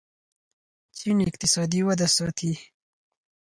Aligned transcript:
چین 0.97 1.17
اقتصادي 1.29 1.81
وده 1.87 2.07
ساتي. 2.15 2.53